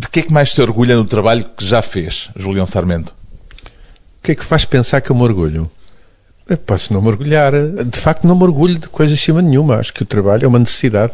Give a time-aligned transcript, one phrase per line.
[0.00, 3.12] De que é que mais se orgulha no trabalho que já fez, Julião Sarmento?
[3.62, 5.70] O que é que faz pensar que eu me orgulho?
[6.48, 7.52] Eu posso não me orgulhar.
[7.84, 9.76] De facto, não me orgulho de coisa acima nenhuma.
[9.76, 11.12] Acho que o trabalho é uma necessidade.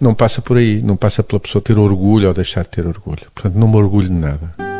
[0.00, 0.82] Não passa por aí.
[0.82, 3.26] Não passa pela pessoa ter orgulho ou deixar de ter orgulho.
[3.34, 4.73] Portanto, não me orgulho de nada.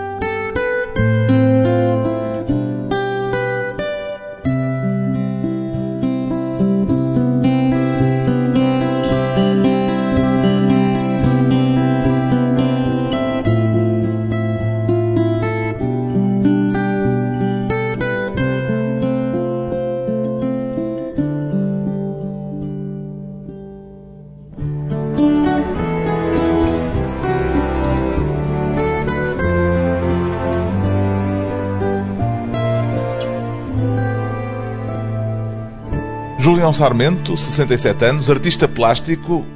[36.74, 39.46] Sarmento, 67 anos, artista plástico,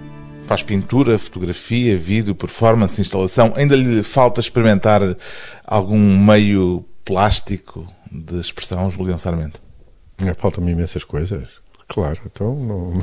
[0.45, 3.53] faz pintura, fotografia, vídeo, performance, instalação.
[3.57, 5.17] Ainda lhe falta experimentar
[5.67, 9.61] algum meio plástico de expressão, Julião Sarmento?
[10.25, 11.49] É, Faltam-me imensas coisas,
[11.89, 12.21] claro.
[12.25, 13.03] Então, não,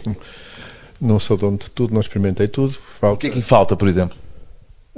[1.01, 2.73] não sou dono de tudo, não experimentei tudo.
[2.73, 3.15] Falta...
[3.15, 4.17] O que é que lhe falta, por exemplo?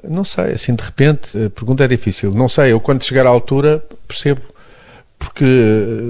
[0.04, 2.32] Não sei, assim de repente, a pergunta é difícil.
[2.32, 4.42] Não sei, eu quando chegar à altura percebo
[5.18, 5.46] porque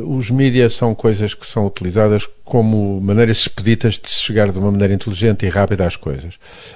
[0.06, 4.72] os mídias são coisas que são utilizadas como maneiras expeditas de se chegar de uma
[4.72, 6.36] maneira inteligente e rápida às coisas.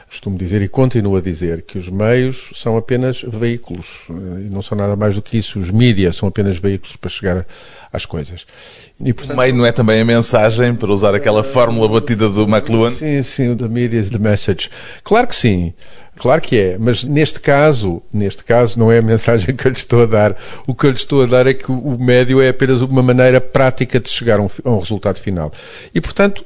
[0.09, 4.13] Costumo dizer e continuo a dizer que os meios são apenas veículos eh,
[4.47, 5.59] e não são nada mais do que isso.
[5.59, 7.45] Os mídias são apenas veículos para chegar
[7.91, 8.45] às coisas.
[8.99, 12.43] E, portanto, o meio não é também a mensagem, para usar aquela fórmula batida do
[12.43, 12.91] McLuhan?
[12.91, 14.69] Sim, sim, o the media is the message.
[15.03, 15.73] Claro que sim.
[16.17, 19.77] Claro que é, mas neste caso, neste caso não é a mensagem que eu lhe
[19.77, 20.37] estou a dar.
[20.67, 23.39] O que eu lhe estou a dar é que o médio é apenas uma maneira
[23.39, 25.51] prática de chegar a um, a um resultado final.
[25.93, 26.45] E, portanto,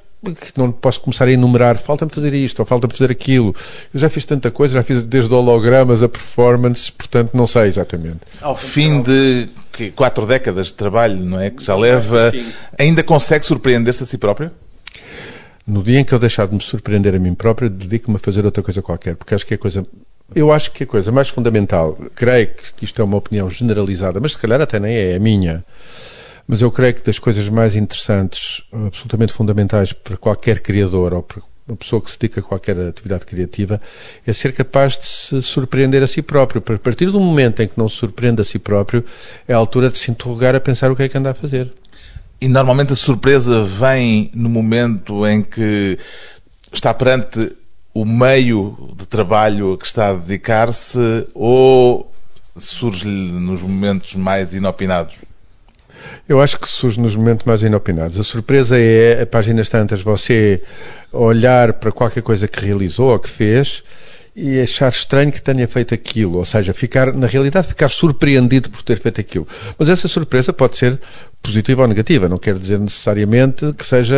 [0.56, 3.56] não posso começar a enumerar, falta-me fazer isto, ou falta-me fazer aquilo.
[3.94, 8.22] Eu já fiz tanta coisa, já fiz desde hologramas a performance, portanto não sei exatamente.
[8.42, 9.50] Ao fim de
[9.96, 11.50] quatro décadas de trabalho, não é?
[11.50, 12.32] Que já leva,
[12.78, 14.52] ainda consegue surpreender-se a si próprio?
[15.68, 18.46] No dia em que eu deixar de me surpreender a mim próprio, dedico-me a fazer
[18.46, 19.84] outra coisa qualquer, porque acho que é coisa.
[20.34, 24.34] Eu acho que a coisa mais fundamental, creio que isto é uma opinião generalizada, mas
[24.34, 25.64] se calhar até nem é, é a minha,
[26.48, 31.42] mas eu creio que das coisas mais interessantes, absolutamente fundamentais para qualquer criador ou para
[31.68, 33.82] uma pessoa que se dedica a qualquer atividade criativa,
[34.26, 36.64] é ser capaz de se surpreender a si próprio.
[36.68, 39.04] A partir do momento em que não se surpreende a si próprio,
[39.48, 41.74] é a altura de se interrogar a pensar o que é que anda a fazer.
[42.40, 45.98] E normalmente a surpresa vem no momento em que
[46.72, 47.56] está perante
[47.94, 52.12] o meio de trabalho a que está a dedicar-se ou
[52.56, 55.16] surge-lhe nos momentos mais inopinados?
[56.28, 58.20] Eu acho que surge nos momentos mais inopinados.
[58.20, 60.62] A surpresa é, a páginas tantas, você
[61.12, 63.84] olhar para qualquer coisa que realizou ou que fez
[64.36, 68.84] e achar estranho que tenha feito aquilo, ou seja, ficar, na realidade, ficar surpreendido por
[68.84, 69.48] ter feito aquilo.
[69.80, 71.00] Mas essa surpresa pode ser
[71.42, 74.16] positiva ou negativa, não quer dizer necessariamente que seja.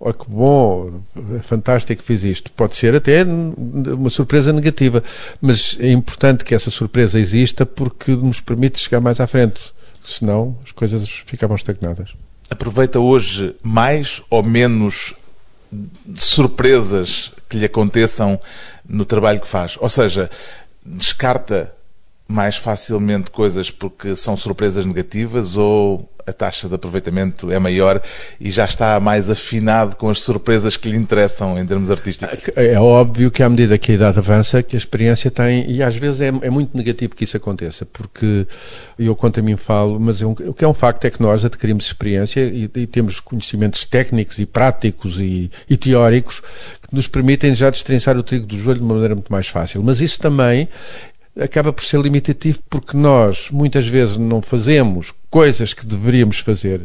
[0.00, 1.00] Oh, que bom,
[1.38, 2.50] é fantástico que fiz isto.
[2.50, 5.02] Pode ser até uma surpresa negativa,
[5.40, 9.72] mas é importante que essa surpresa exista porque nos permite chegar mais à frente.
[10.04, 12.14] Senão as coisas ficavam estagnadas.
[12.50, 15.14] Aproveita hoje mais ou menos
[16.14, 18.38] surpresas que lhe aconteçam
[18.86, 19.76] no trabalho que faz?
[19.80, 20.30] Ou seja,
[20.84, 21.74] descarta
[22.28, 28.00] mais facilmente coisas porque são surpresas negativas ou a taxa de aproveitamento é maior
[28.40, 32.50] e já está mais afinado com as surpresas que lhe interessam em termos artísticos?
[32.56, 35.94] É óbvio que à medida que a idade avança, que a experiência tem, e às
[35.96, 38.46] vezes é, é muito negativo que isso aconteça, porque
[38.98, 41.20] eu quanto a mim falo, mas é um, o que é um facto é que
[41.20, 46.40] nós adquirimos experiência e, e temos conhecimentos técnicos e práticos e, e teóricos
[46.88, 49.82] que nos permitem já destrinçar o trigo do joelho de uma maneira muito mais fácil.
[49.82, 50.68] Mas isso também
[51.38, 56.82] acaba por ser limitativo porque nós muitas vezes não fazemos coisas que deveríamos fazer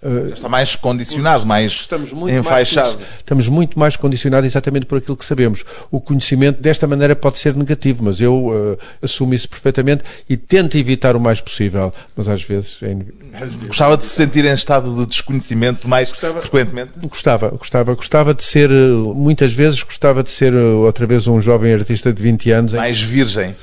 [0.00, 2.94] Uh, está mais condicionado, mais estamos muito enfaixado.
[2.94, 5.64] Mais, estamos muito mais condicionados exatamente por aquilo que sabemos.
[5.90, 10.78] O conhecimento desta maneira pode ser negativo, mas eu uh, assumo isso perfeitamente e tento
[10.78, 12.96] evitar o mais possível, mas às vezes é
[13.66, 16.90] Gostava de se sentir em estado de desconhecimento mais gostava, frequentemente?
[17.02, 22.12] Gostava, gostava, gostava de ser, muitas vezes gostava de ser outra vez um jovem artista
[22.12, 22.72] de 20 anos.
[22.72, 23.54] Mais virgem.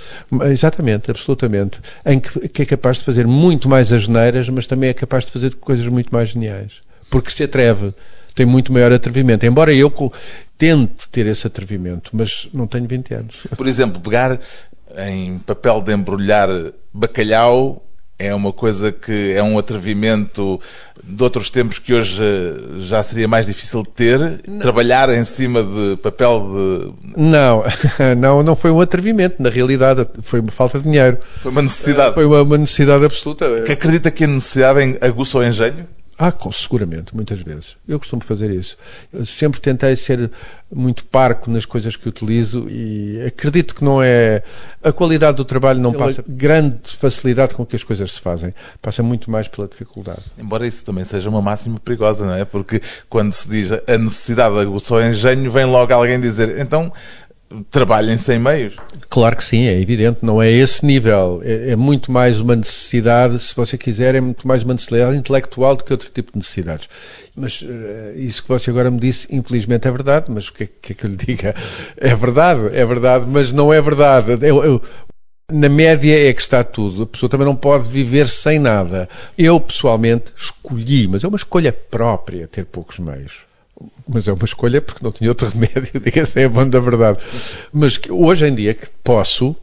[0.52, 1.80] Exatamente, absolutamente.
[2.06, 5.31] Em que, que é capaz de fazer muito mais asneiras, mas também é capaz de
[5.31, 6.74] fazer coisas muito mais mais geniais.
[7.10, 7.94] Porque se atreve,
[8.33, 9.45] tem muito maior atrevimento.
[9.45, 9.92] Embora eu
[10.57, 13.36] tente ter esse atrevimento, mas não tenho 20 anos.
[13.56, 14.39] Por exemplo, pegar
[14.98, 16.50] em papel de embrulhar
[16.94, 17.81] bacalhau
[18.18, 20.57] É uma coisa que é um atrevimento
[21.04, 24.42] de outros tempos que hoje eh, já seria mais difícil de ter?
[24.48, 24.60] Não.
[24.60, 27.21] Trabalhar em cima de papel de.
[27.21, 27.63] Não,
[28.18, 29.44] não, não foi um atrevimento.
[29.44, 31.18] Na realidade, foi uma falta de dinheiro.
[31.42, 32.13] Foi uma necessidade.
[32.13, 33.63] Foi uma necessidade absoluta.
[33.63, 35.86] Que acredita que a necessidade aguça o engenho?
[36.18, 37.76] Ah, seguramente, muitas vezes.
[37.86, 38.78] Eu costumo fazer isso.
[39.12, 40.32] Eu sempre tentei ser
[40.74, 44.42] muito parco nas coisas que utilizo e acredito que não é.
[44.82, 48.54] A qualidade do trabalho não passa grande facilidade com que as coisas se fazem.
[48.82, 50.22] Passa muito mais pela dificuldade.
[50.40, 52.46] Embora isso também seja uma máxima perigosa, não é?
[52.46, 56.94] Porque quando se diz a necessidade aguçou o engenho, vem logo alguém dizer então
[57.63, 58.75] trabalhem sem meios.
[59.10, 61.42] Claro que sim, é evidente, não é esse nível.
[61.44, 65.75] É, é, muito mais uma necessidade, se você quiser, é muito mais uma necessidade intelectual
[65.75, 66.90] do que outro tipo de necessidades.
[67.36, 67.68] Mas uh,
[68.16, 70.96] isso que você agora me disse, infelizmente é verdade, mas o que é que, é
[70.96, 71.54] que eu lhe diga?
[71.98, 74.31] É verdade, é verdade, mas não é verdade.
[74.42, 74.81] Eu, eu,
[75.52, 77.04] na média é que está tudo.
[77.04, 79.07] A pessoa também não pode viver sem nada.
[79.38, 83.46] Eu, pessoalmente, escolhi, mas é uma escolha própria ter poucos meios
[84.07, 87.19] mas é uma escolha porque não tinha outro remédio, diga-se é bom da verdade.
[87.72, 89.56] Mas que hoje em dia que posso,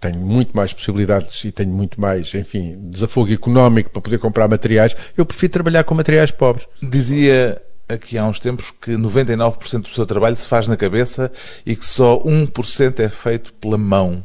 [0.00, 4.96] tenho muito mais possibilidades e tenho muito mais, enfim, desafogo económico para poder comprar materiais,
[5.16, 6.66] eu prefiro trabalhar com materiais pobres.
[6.82, 11.30] Dizia aqui há uns tempos que 99% do seu trabalho se faz na cabeça
[11.66, 14.24] e que só 1% é feito pela mão.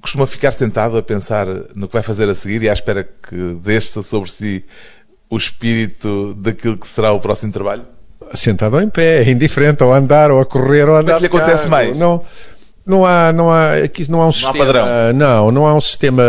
[0.00, 3.54] Costuma ficar sentado a pensar no que vai fazer a seguir e à espera que
[3.62, 4.64] deixe sobre si
[5.30, 7.93] o espírito daquilo que será o próximo trabalho?
[8.34, 11.12] Sentado ou em pé, é indiferente, ou a andar, ou a correr, ou a andar.
[11.14, 11.96] Mas lhe acontece mais?
[11.96, 12.22] Não,
[12.86, 14.62] não há, não há, aqui não há um não sistema.
[14.62, 15.12] Há padrão.
[15.14, 16.22] Não, não há um sistema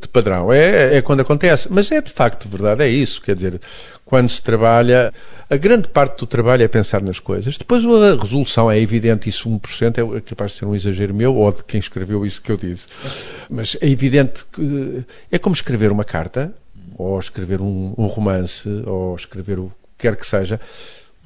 [0.00, 0.52] de padrão.
[0.52, 1.68] É, é quando acontece.
[1.70, 3.20] Mas é de facto verdade, é isso.
[3.20, 3.60] Quer dizer,
[4.04, 5.12] quando se trabalha,
[5.50, 7.58] a grande parte do trabalho é pensar nas coisas.
[7.58, 11.50] Depois a resolução é evidente, isso 1% é capaz de ser um exagero meu ou
[11.50, 12.86] de quem escreveu isso que eu disse.
[13.50, 16.54] Mas é evidente que é como escrever uma carta,
[16.96, 20.60] ou escrever um, um romance, ou escrever o que quer que seja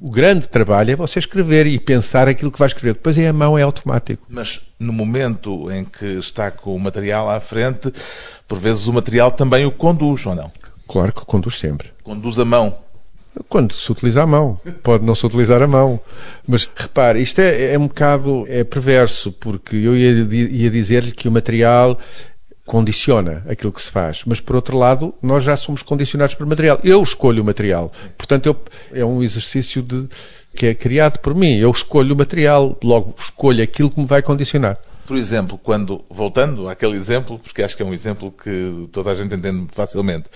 [0.01, 2.95] o grande trabalho é você escrever e pensar aquilo que vai escrever.
[2.95, 4.25] Depois é a mão, é automático.
[4.27, 7.93] Mas no momento em que está com o material à frente,
[8.47, 10.51] por vezes o material também o conduz, ou não?
[10.87, 11.91] Claro que conduz sempre.
[12.03, 12.75] Conduz a mão.
[13.47, 14.59] Quando se utiliza a mão.
[14.81, 15.99] Pode não se utilizar a mão.
[16.47, 21.27] Mas repare, isto é, é um bocado é perverso, porque eu ia, ia dizer-lhe que
[21.27, 21.97] o material
[22.65, 24.23] condiciona aquilo que se faz.
[24.25, 26.79] Mas, por outro lado, nós já somos condicionados por material.
[26.83, 27.91] Eu escolho o material.
[28.17, 28.61] Portanto, eu,
[28.93, 30.07] é um exercício de,
[30.55, 31.57] que é criado por mim.
[31.57, 34.77] Eu escolho o material, logo escolho aquilo que me vai condicionar.
[35.05, 39.15] Por exemplo, quando, voltando àquele exemplo, porque acho que é um exemplo que toda a
[39.15, 40.29] gente entende muito facilmente,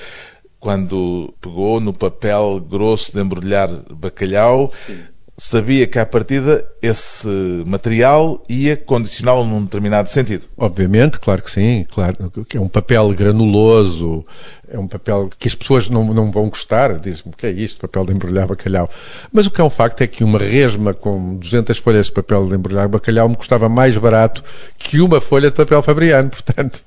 [0.59, 7.27] quando pegou no papel grosso de embrulhar bacalhau, Sim sabia que à partida esse
[7.65, 10.45] material ia condicioná-lo num determinado sentido.
[10.57, 14.25] Obviamente, claro que sim, claro que é um papel granuloso,
[14.69, 18.05] é um papel que as pessoas não, não vão gostar, dizem-me que é isto, papel
[18.05, 18.89] de embrulhar bacalhau.
[19.31, 22.47] Mas o que é um facto é que uma resma com 200 folhas de papel
[22.47, 24.43] de embrulhar bacalhau me custava mais barato
[24.77, 26.81] que uma folha de papel fabriano, portanto.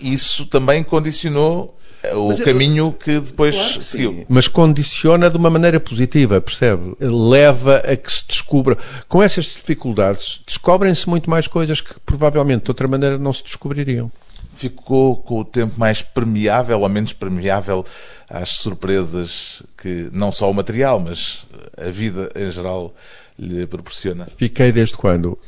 [0.00, 1.78] Isso também condicionou
[2.14, 4.12] o Mas caminho que depois claro, seguiu.
[4.12, 4.26] Sim.
[4.28, 6.96] Mas condiciona de uma maneira positiva, percebe?
[7.00, 8.76] Leva a que se descubra.
[9.08, 14.10] Com essas dificuldades, descobrem-se muito mais coisas que provavelmente de outra maneira não se descobririam.
[14.54, 17.84] Ficou com o tempo mais permeável ou menos permeável
[18.28, 21.46] às surpresas que não só o material, mas
[21.76, 22.94] a vida em geral
[23.38, 24.26] lhe proporciona?
[24.36, 25.38] Fiquei desde quando?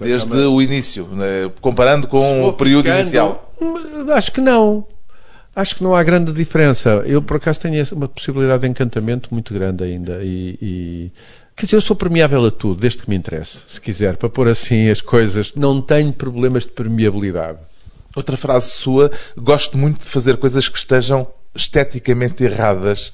[0.00, 1.50] Desde o início, né?
[1.60, 3.00] comparando com o período ficando...
[3.00, 3.52] inicial.
[4.12, 4.86] Acho que não.
[5.56, 7.02] Acho que não há grande diferença.
[7.06, 10.22] Eu, por acaso, tenho uma possibilidade de encantamento muito grande ainda.
[10.22, 11.12] E, e,
[11.56, 13.60] Quer dizer, eu sou permeável a tudo, desde que me interesse.
[13.66, 17.58] Se quiser, para pôr assim as coisas, não tenho problemas de permeabilidade.
[18.14, 23.10] Outra frase sua: gosto muito de fazer coisas que estejam esteticamente erradas.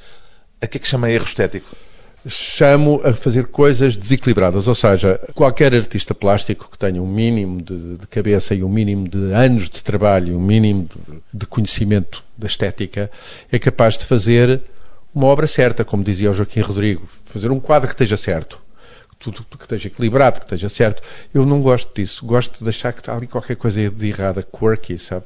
[0.61, 1.77] A que é que chama erro estético?
[2.27, 4.69] Chamo a fazer coisas desequilibradas.
[4.69, 9.09] Ou seja, qualquer artista plástico que tenha um mínimo de, de cabeça e um mínimo
[9.09, 13.11] de anos de trabalho, um mínimo de, de conhecimento da estética,
[13.51, 14.63] é capaz de fazer
[15.15, 17.09] uma obra certa, como dizia o Joaquim Rodrigo.
[17.27, 18.61] Fazer um quadro que esteja certo.
[19.19, 21.03] Tudo que esteja equilibrado, que esteja certo.
[21.33, 22.25] Eu não gosto disso.
[22.27, 25.25] Gosto de deixar que está ali qualquer coisa de errada, quirky, sabe?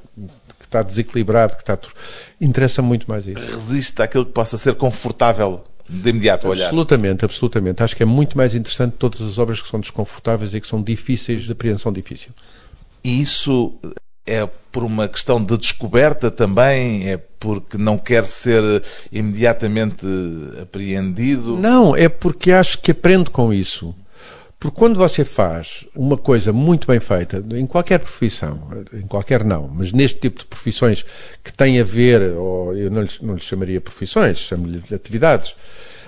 [0.58, 1.78] Que está desequilibrado, que está.
[2.38, 3.38] Interessa muito mais isso.
[3.38, 6.66] Resiste àquilo que possa ser confortável de imediato olhar.
[6.66, 7.82] Absolutamente, absolutamente.
[7.82, 10.82] Acho que é muito mais interessante todas as obras que são desconfortáveis e que são
[10.82, 12.30] difíceis de apreensão difícil.
[13.04, 13.74] E isso
[14.26, 17.08] é por uma questão de descoberta também?
[17.08, 20.04] É porque não quer ser imediatamente
[20.60, 21.56] apreendido?
[21.56, 23.94] Não, é porque acho que aprendo com isso.
[24.58, 28.58] Porque quando você faz uma coisa muito bem feita, em qualquer profissão,
[28.92, 31.04] em qualquer não, mas neste tipo de profissões
[31.44, 35.54] que têm a ver, ou eu não lhe, não lhe chamaria profissões, chamo-lhe atividades,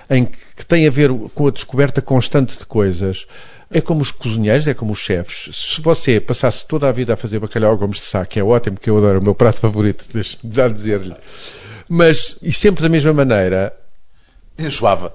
[0.09, 3.27] em que, que a ver com a descoberta constante de coisas,
[3.69, 5.55] é como os cozinheiros, é como os chefes.
[5.55, 8.79] Se você passasse toda a vida a fazer bacalhau gomes de sá, que é ótimo,
[8.79, 11.15] que eu adoro, o meu prato favorito, deixe-me dizer-lhe,
[11.87, 13.71] mas, e sempre da mesma maneira,
[14.59, 15.13] Enjoava.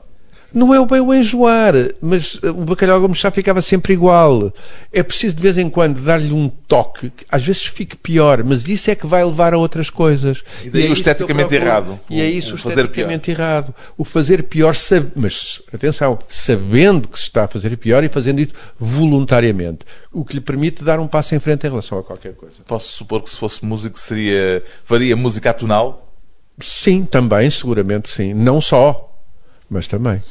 [0.54, 4.52] Não é o bem o enjoar, mas uh, o bacalhau gomes chá ficava sempre igual.
[4.92, 8.68] É preciso de vez em quando dar-lhe um toque, que às vezes fique pior, mas
[8.68, 10.44] isso é que vai levar a outras coisas.
[10.64, 11.68] E daí é o esteticamente procuro.
[11.68, 12.00] errado.
[12.08, 13.74] E é isso o esteticamente errado.
[13.98, 14.74] O fazer pior,
[15.16, 19.80] mas atenção, sabendo que se está a fazer pior e fazendo isso voluntariamente,
[20.12, 22.56] o que lhe permite dar um passo em frente em relação a qualquer coisa.
[22.66, 26.12] Posso supor que se fosse músico seria faria música atonal?
[26.60, 28.32] Sim, também, seguramente sim.
[28.32, 29.20] Não só,
[29.68, 30.22] mas também.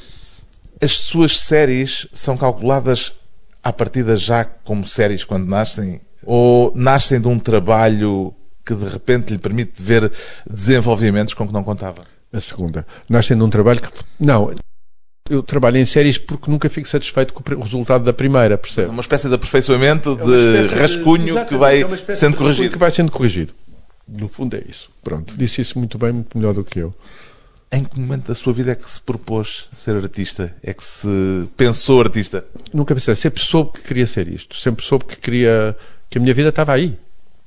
[0.84, 3.14] As suas séries são calculadas
[3.64, 6.02] à partida já como séries quando nascem?
[6.26, 8.34] Ou nascem de um trabalho
[8.66, 10.12] que de repente lhe permite ver
[10.50, 12.06] desenvolvimentos com que não contava?
[12.32, 12.86] A segunda.
[13.08, 13.90] Nascem de um trabalho que.
[14.20, 14.54] Não.
[15.30, 18.90] Eu trabalho em séries porque nunca fico satisfeito com o resultado da primeira, É percebe?
[18.90, 22.04] uma espécie de aperfeiçoamento É uma de espécie de- rascunho que vai é sendo de
[22.12, 22.70] rascunho corrigido.
[22.72, 23.54] Que vai sendo corrigido.
[24.08, 24.90] No fundo é isso.
[25.02, 25.34] Pronto.
[25.38, 26.94] Disse isso muito bem, muito melhor do que eu.
[27.74, 30.56] Em que momento da sua vida é que se propôs ser artista?
[30.62, 31.08] É que se
[31.58, 32.46] pensou artista?
[32.72, 33.16] Nunca pensei.
[33.16, 34.56] Sempre soube que queria ser isto.
[34.56, 35.76] Sempre soube que queria.
[36.08, 36.96] que a minha vida estava aí.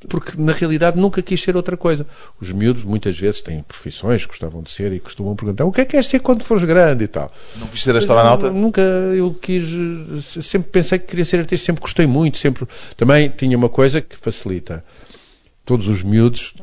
[0.08, 2.04] Porque na realidade nunca quis ser outra coisa.
[2.40, 5.80] Os miúdos muitas vezes têm profissões que gostavam de ser e costumam perguntar o que
[5.80, 7.32] é que queres ser quando fores grande e tal.
[7.58, 8.50] Não quis ser astronauta?
[8.50, 9.64] Nunca eu quis,
[10.24, 12.66] sempre pensei que queria ser artista, sempre gostei muito, sempre.
[12.96, 14.84] Também tinha uma coisa que facilita.
[15.66, 16.54] Todos os miúdos,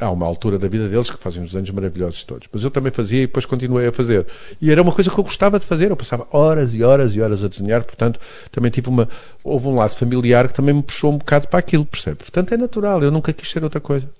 [0.00, 2.48] há uma altura da vida deles que fazem uns anos maravilhosos todos.
[2.52, 4.26] Mas eu também fazia e depois continuei a fazer.
[4.60, 5.92] E era uma coisa que eu gostava de fazer.
[5.92, 8.18] Eu passava horas e horas e horas a desenhar, portanto,
[8.50, 9.08] também tive uma.
[9.44, 12.16] Houve um lado familiar que também me puxou um bocado para aquilo, percebe?
[12.16, 13.00] Portanto, é natural.
[13.00, 14.10] Eu nunca quis ser outra coisa.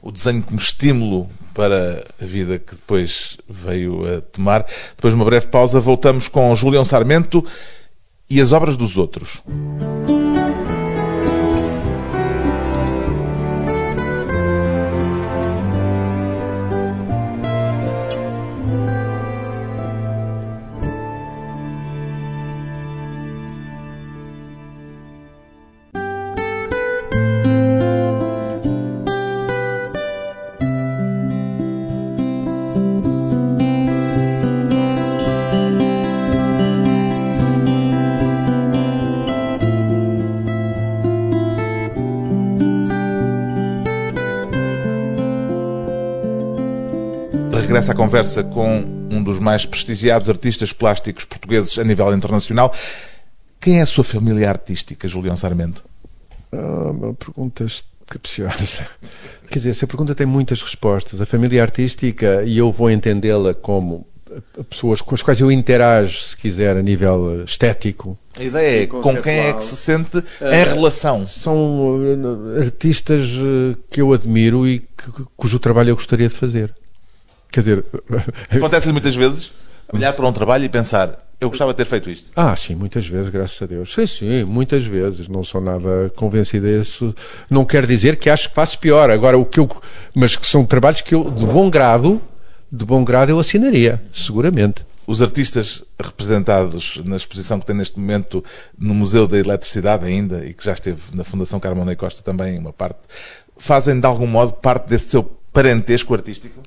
[0.00, 4.64] o desenho como estímulo para a vida que depois veio a tomar.
[4.96, 7.44] Depois de uma breve pausa, voltamos com Julião Sarmento
[8.28, 9.42] e as obras dos outros.
[10.06, 10.19] Regressa
[48.04, 52.72] conversa com um dos mais prestigiados artistas plásticos portugueses a nível internacional.
[53.60, 55.84] Quem é a sua família artística, Julião Sarmento?
[56.50, 57.66] Ah, uma pergunta
[58.06, 58.86] capciosa.
[59.50, 61.20] Quer dizer, essa pergunta tem muitas respostas.
[61.20, 64.06] A família artística, e eu vou entendê-la como
[64.70, 68.16] pessoas com as quais eu interajo, se quiser, a nível estético.
[68.38, 71.26] A ideia é com quem é que se sente em relação.
[71.26, 72.00] São
[72.56, 76.72] eh, artistas eh, que eu admiro e que- cujo trabalho eu gostaria de fazer.
[77.50, 77.84] Quer dizer,
[78.50, 79.52] Acontece-lhe muitas vezes
[79.92, 82.30] olhar para um trabalho e pensar: eu gostava de ter feito isto.
[82.36, 83.92] Ah, sim, muitas vezes, graças a Deus.
[83.94, 85.26] Sim, sim, muitas vezes.
[85.26, 87.14] Não sou nada convencido disso.
[87.48, 89.10] Não quer dizer que acho que faço pior.
[89.10, 89.68] Agora, o que eu.
[90.14, 92.20] Mas que são trabalhos que eu, de bom grado,
[92.70, 94.84] de bom grado, eu assinaria, seguramente.
[95.06, 98.44] Os artistas representados na exposição que tem neste momento
[98.78, 102.58] no Museu da Eletricidade ainda, e que já esteve na Fundação Carmona da Costa também,
[102.58, 102.98] uma parte,
[103.56, 106.60] fazem de algum modo parte desse seu parentesco artístico?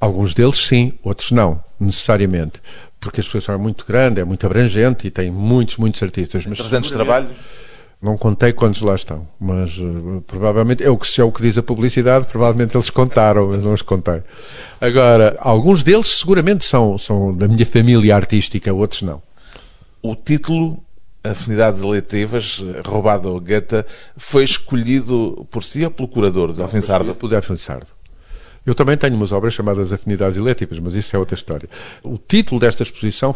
[0.00, 2.60] Alguns deles sim, outros não, necessariamente.
[3.00, 6.44] Porque a exposição é muito grande, é muito abrangente e tem muitos, muitos artistas.
[6.46, 6.92] Mas 300 seguramente-
[7.28, 7.64] trabalhos?
[8.02, 11.40] Não contei quantos lá estão, mas eh, provavelmente é o que se é o que
[11.40, 14.22] diz a publicidade, provavelmente eles contaram, mas não os contei.
[14.78, 19.22] Agora, alguns deles seguramente são, são da minha família artística, outros não.
[20.02, 20.78] O título
[21.22, 23.82] Afinidades Eletivas, roubado ao Goethe,
[24.18, 27.14] foi escolhido por si ou pelo curador, Delfim Sardo?
[27.14, 27.86] Pelo Delfim Sardo.
[28.66, 31.68] Eu também tenho umas obras chamadas Afinidades Elétivas, mas isso é outra história.
[32.02, 33.34] O título desta exposição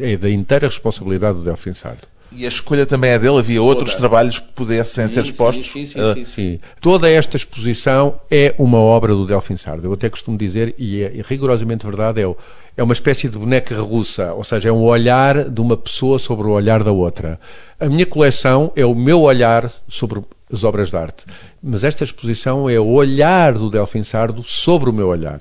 [0.00, 2.02] é da inteira responsabilidade do Delfim Sardo.
[2.30, 3.38] E a escolha também é dele?
[3.38, 5.66] Havia outros trabalhos que pudessem ser expostos?
[5.66, 6.60] Sim, sim, Ah, sim, sim.
[6.78, 9.86] Toda esta exposição é uma obra do Delfim Sardo.
[9.88, 12.36] Eu até costumo dizer, e é rigorosamente verdade, é, o-
[12.76, 16.46] é uma espécie de boneca russa, ou seja, é um olhar de uma pessoa sobre
[16.46, 17.40] o olhar da outra.
[17.80, 20.20] A minha coleção é o meu olhar sobre
[20.52, 21.24] as obras de arte,
[21.62, 25.40] mas esta exposição é o olhar do Delfim Sardo sobre o meu olhar.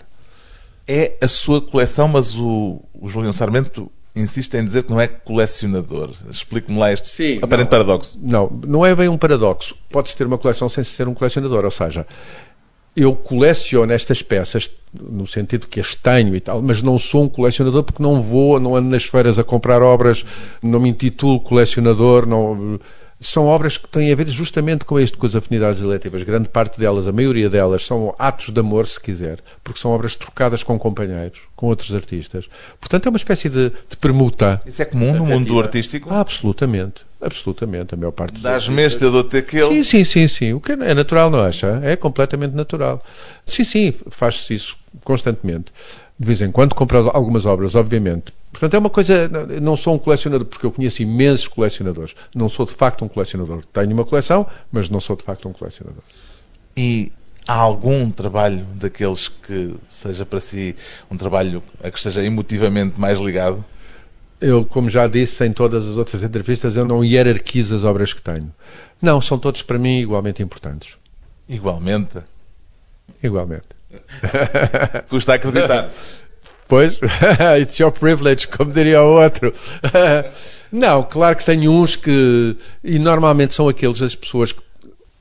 [0.87, 5.07] É a sua coleção, mas o, o Julião Sarmento insiste em dizer que não é
[5.07, 6.11] colecionador.
[6.29, 7.69] Explique-me lá este Sim, aparente não.
[7.69, 8.19] paradoxo.
[8.21, 9.75] Não, não é bem um paradoxo.
[9.89, 12.05] Pode-se ter uma coleção sem ser um colecionador, ou seja,
[12.95, 17.29] eu coleciono estas peças no sentido que as tenho e tal, mas não sou um
[17.29, 20.25] colecionador porque não vou, não ando nas feiras a comprar obras,
[20.63, 22.79] não me intitulo colecionador, não
[23.19, 26.21] são obras que têm a ver justamente com isto, com as afinidades eletivas.
[26.23, 30.15] Grande parte delas, a maioria delas, são atos de amor, se quiser, porque são obras
[30.15, 32.47] trocadas com companheiros, com outros artistas.
[32.79, 34.61] Portanto, é uma espécie de, de permuta.
[34.65, 36.09] Isso é comum no mundo do artístico?
[36.11, 37.07] Ah, absolutamente.
[37.19, 37.95] Absolutamente.
[37.95, 39.83] A maior parte dos Dás-me este, eu dou-te aquele.
[39.83, 40.53] Sim, sim, sim, sim.
[40.53, 41.81] O que é natural, não acha?
[41.83, 43.03] É completamente natural.
[43.43, 45.71] Sim, sim, faz-se isso constantemente.
[46.19, 48.36] De vez em quando compro algumas obras, obviamente.
[48.51, 49.29] Portanto, é uma coisa.
[49.61, 52.15] Não sou um colecionador, porque eu conheço imensos colecionadores.
[52.33, 53.63] Não sou de facto um colecionador.
[53.65, 56.01] Tenho uma coleção, mas não sou de facto um colecionador.
[56.75, 57.11] E
[57.47, 60.75] há algum trabalho daqueles que seja para si
[61.09, 63.63] um trabalho a que esteja emotivamente mais ligado?
[64.39, 68.21] Eu, como já disse em todas as outras entrevistas, eu não hierarquizo as obras que
[68.21, 68.51] tenho.
[69.01, 70.95] Não, são todos para mim igualmente importantes.
[71.49, 72.19] Igualmente?
[73.23, 73.69] Igualmente.
[75.09, 75.89] Custa acreditar.
[76.67, 76.99] Pois,
[77.61, 79.53] it's your privilege, como diria o outro.
[80.71, 82.57] Não, claro que tenho uns que.
[82.83, 84.61] E normalmente são aqueles das pessoas que.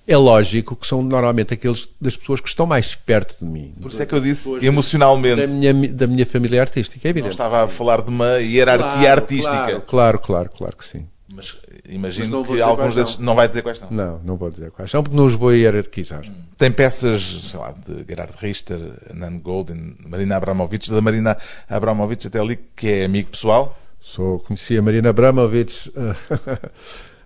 [0.09, 3.75] É lógico que são normalmente aqueles das pessoas que estão mais perto de mim.
[3.81, 5.35] Por isso é que eu disse emocionalmente.
[5.45, 7.37] Da minha, da minha família artística, é evidente.
[7.37, 9.81] Não estava a falar de uma hierarquia Claro, artística.
[9.85, 11.07] Claro, claro, claro que sim.
[11.29, 11.57] Mas
[11.89, 13.15] imagino Mas não que alguns desses.
[13.15, 13.25] são.
[13.25, 13.91] Não vai dizer quais são.
[13.91, 16.23] Não, não vou dizer quais são, porque não os vou hierarquizar.
[16.57, 18.79] Tem peças, sei lá, de Gerhard Richter,
[19.13, 21.37] Nan Golden, Marina Abramovic, da Marina
[21.69, 23.77] Abramovic até ali, que é amigo pessoal.
[24.01, 26.69] Sou, conheci a Marina Abramovic eh,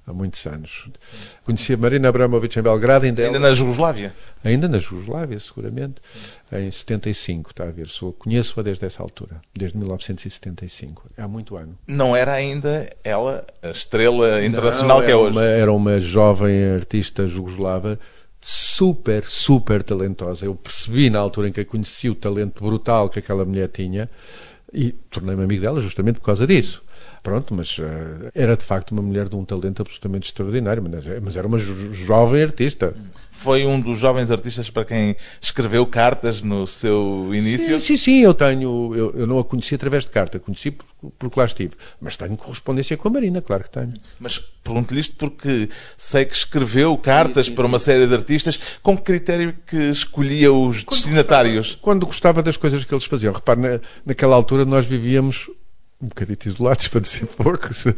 [0.06, 0.88] há muitos anos.
[1.44, 4.14] Conheci a Marina Abramovic em Belgrado, ainda, Ainda ela- na Jugoslávia.
[4.42, 5.94] ainda na Jugoslávia, seguramente,
[6.52, 7.88] em 75, está a ver.
[7.88, 11.08] Sou, conheço-a desde essa altura, desde 1975.
[11.16, 11.78] Há muito ano.
[11.86, 15.36] Não era ainda ela a estrela internacional Não, que é hoje.
[15.36, 17.98] Uma, era uma jovem artista jugoslava
[18.40, 20.46] super, super talentosa.
[20.46, 24.08] Eu percebi na altura em que a conheci o talento brutal que aquela mulher tinha
[24.72, 26.82] e tornei-me amigo dela justamente por causa disso.
[27.22, 31.36] Pronto, mas eh, era de facto uma mulher de um talento absolutamente extraordinário, mas, mas
[31.36, 32.94] era uma jo- jovem artista.
[33.30, 37.78] Foi um dos jovens artistas para quem escreveu cartas no seu início.
[37.80, 38.94] Sim, sim, sim, eu tenho.
[38.94, 40.86] Eu, eu não a conheci através de carta, conheci por-
[41.18, 41.72] porque lá estive.
[42.00, 43.94] Mas tenho correspondência com a Marina, claro que tenho.
[44.18, 45.68] Mas pergunto-lhe isto porque
[45.98, 48.58] sei que escreveu cartas para uma série de artistas.
[48.82, 51.78] Com que critério que escolhia os destinatários?
[51.80, 53.32] Quando gostava das coisas que eles faziam.
[53.32, 55.50] Repare, na, naquela altura nós vivíamos
[56.00, 57.72] um bocadito isolados, para dizer pouco.
[57.74, 57.94] se-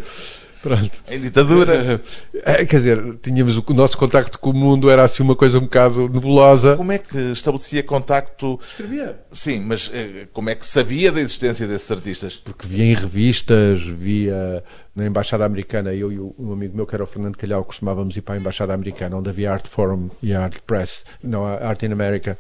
[0.63, 0.93] Pronto.
[1.09, 2.01] Em ditadura.
[2.45, 5.59] É, quer dizer, tínhamos o, o nosso contacto com o mundo era assim uma coisa
[5.59, 6.77] um bocado nebulosa.
[6.77, 8.61] Como é que estabelecia contacto?
[8.65, 9.19] Escrevia.
[9.33, 12.37] Sim, mas eh, como é que sabia da existência desses artistas?
[12.37, 14.63] Porque via em revistas, via
[14.95, 18.21] na Embaixada Americana, eu e um amigo meu que era o Fernando Calhau costumávamos ir
[18.21, 22.37] para a Embaixada Americana, onde havia Art Forum e Art Press, não, Art in America,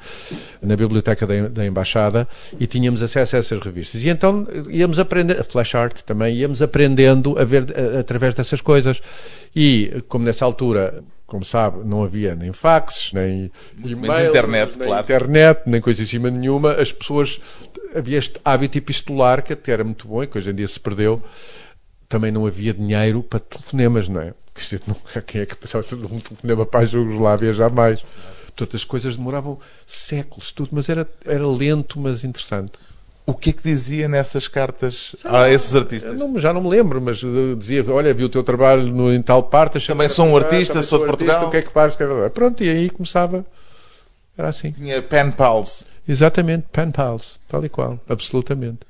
[0.60, 2.28] na biblioteca da, da Embaixada,
[2.60, 4.02] e tínhamos acesso a essas revistas.
[4.02, 8.60] E então íamos aprender, a Flash Art também, íamos aprendendo a ver a- através dessas
[8.60, 9.00] coisas.
[9.56, 13.50] E, como nessa altura, como sabe, não havia nem faxes, nem
[13.82, 15.02] e-mails, internet, nem claro.
[15.04, 17.40] internet, nem coisa em cima nenhuma, as pessoas
[17.94, 20.78] havia este hábito epistolar que até era muito bom e que hoje em dia se
[20.78, 21.22] perdeu.
[22.12, 24.34] Também não havia dinheiro para telefonemas, não é?
[25.26, 27.54] Quem é que precisava de um telefonema para a Jugoslávia?
[27.54, 28.04] Jamais.
[28.48, 32.72] Portanto, as coisas demoravam séculos, tudo, mas era, era lento, mas interessante.
[33.24, 36.14] O que é que dizia nessas cartas a esses artistas?
[36.14, 39.22] Não- já não me lembro, mas uh, dizia: Olha, vi o teu trabalho no, em
[39.22, 39.80] tal parte.
[39.86, 41.48] Também sou um artista, sou de artista, Portugal.
[41.48, 41.98] O que é que fazes?
[41.98, 43.42] É Pronto, e aí começava.
[44.36, 44.70] Era assim.
[44.72, 45.86] Tinha pen pals.
[46.06, 48.80] Exatamente, pen pals, tal e qual, absolutamente.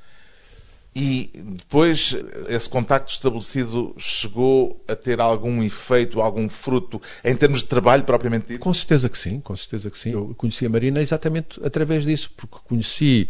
[0.95, 2.15] E depois
[2.49, 8.49] esse contacto estabelecido chegou a ter algum efeito, algum fruto em termos de trabalho propriamente
[8.49, 8.61] dito?
[8.61, 10.11] Com certeza que sim, com certeza que sim.
[10.11, 13.27] Eu conheci a Marina exatamente através disso, porque conheci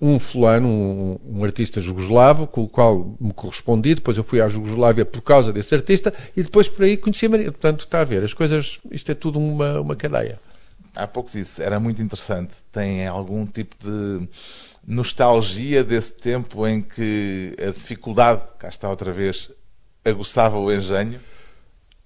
[0.00, 4.48] um fulano, um, um artista jugoslavo, com o qual me correspondi, depois eu fui à
[4.48, 7.52] Jugoslávia por causa desse artista, e depois por aí conheci a Marina.
[7.52, 10.38] Portanto, está a ver, as coisas, isto é tudo uma, uma cadeia.
[10.94, 12.54] Há pouco disse, era muito interessante.
[12.72, 14.28] Tem algum tipo de
[14.88, 19.50] nostalgia desse tempo em que a dificuldade, cá está outra vez,
[20.02, 21.20] aguçava o engenho?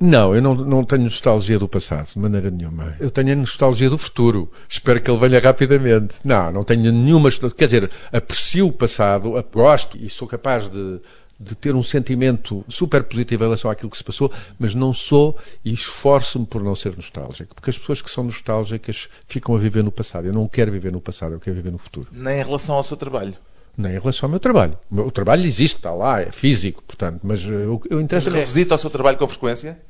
[0.01, 2.97] Não, eu não, não tenho nostalgia do passado, de maneira nenhuma.
[2.99, 4.51] Eu tenho a nostalgia do futuro.
[4.68, 6.16] Espero que ele venha rapidamente.
[6.25, 7.31] Não, não tenho nenhuma.
[7.57, 11.01] Quer dizer, aprecio o passado, gosto e sou capaz de,
[11.43, 15.37] de ter um sentimento super positivo em relação àquilo que se passou, mas não sou
[15.65, 17.55] e esforço-me por não ser nostálgico.
[17.55, 20.27] Porque as pessoas que são nostálgicas ficam a viver no passado.
[20.27, 22.09] Eu não quero viver no passado, eu quero viver no futuro.
[22.13, 23.35] Nem em relação ao seu trabalho.
[23.77, 24.79] Nem em relação ao meu trabalho.
[24.91, 28.33] O meu trabalho existe, está lá, é físico, portanto, mas eh, o que interessa é...
[28.33, 29.81] Revisita o seu trabalho com frequência?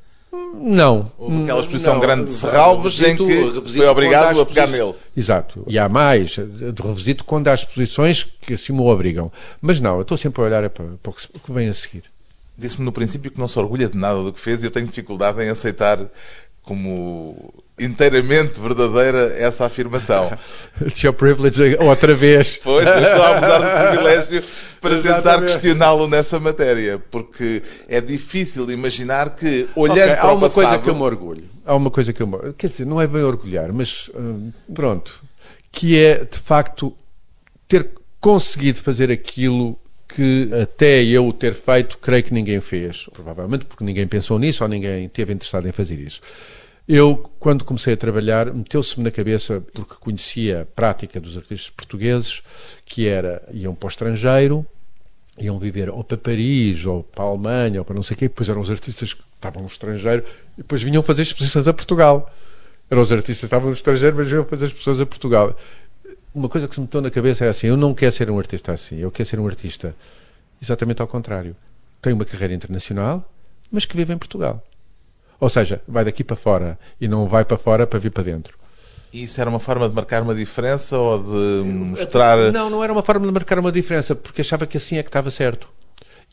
[0.55, 1.11] Não.
[1.17, 4.95] Houve aquela exposição não, grande de Serralves em que foi obrigado a pegar nele.
[5.15, 5.63] Exato.
[5.67, 9.31] E há mais de revisito quando há exposições que assim me obrigam.
[9.61, 12.03] Mas não, eu estou sempre a olhar para, para o que vem a seguir.
[12.57, 14.87] Disse-me no princípio que não se orgulha de nada do que fez e eu tenho
[14.87, 15.99] dificuldade em aceitar
[16.63, 20.31] como inteiramente verdadeira essa afirmação.
[20.81, 22.59] It's your privilege outra vez.
[22.63, 24.43] Pois, eu estou a abusar do privilégio
[24.79, 30.41] para tentar questioná-lo nessa matéria, porque é difícil imaginar que, olhando okay, para há uma
[30.41, 30.53] passado...
[30.53, 31.45] coisa que eu me orgulho.
[31.65, 32.53] Há uma coisa que eu me...
[32.53, 35.21] Quer dizer, não é bem orgulhar, mas hum, pronto.
[35.71, 36.95] Que é, de facto,
[37.67, 43.07] ter conseguido fazer aquilo que até eu ter feito, creio que ninguém fez.
[43.11, 46.21] Provavelmente porque ninguém pensou nisso ou ninguém esteve interessado em fazer isso.
[46.87, 52.41] Eu, quando comecei a trabalhar, meteu-se-me na cabeça, porque conhecia a prática dos artistas portugueses,
[52.85, 54.67] que era, iam para o estrangeiro,
[55.39, 58.27] iam viver ou para Paris, ou para a Alemanha, ou para não sei o quê,
[58.27, 62.29] depois eram os artistas que estavam no estrangeiro, e depois vinham fazer exposições a Portugal.
[62.89, 65.57] Eram os artistas que estavam no estrangeiro, mas vinham fazer exposições a Portugal.
[66.35, 68.37] Uma coisa que se me meteu na cabeça é assim, eu não quero ser um
[68.37, 69.95] artista assim, eu quero ser um artista
[70.61, 71.55] exatamente ao contrário.
[72.01, 73.23] Tenho uma carreira internacional,
[73.71, 74.61] mas que vive em Portugal.
[75.39, 78.57] Ou seja, vai daqui para fora e não vai para fora para vir para dentro.
[79.13, 82.51] Isso era uma forma de marcar uma diferença ou de mostrar.
[82.51, 85.09] Não, não era uma forma de marcar uma diferença, porque achava que assim é que
[85.09, 85.69] estava certo.